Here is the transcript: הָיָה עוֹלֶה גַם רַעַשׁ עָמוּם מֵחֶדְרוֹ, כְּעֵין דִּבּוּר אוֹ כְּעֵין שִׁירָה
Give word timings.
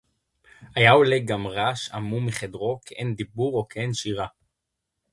הָיָה 0.75 0.91
עוֹלֶה 0.95 1.19
גַם 1.19 1.47
רַעַשׁ 1.55 1.89
עָמוּם 1.93 2.25
מֵחֶדְרוֹ, 2.25 2.79
כְּעֵין 2.85 3.15
דִּבּוּר 3.15 3.51
אוֹ 3.53 3.65
כְּעֵין 3.69 3.93
שִׁירָה 3.93 4.27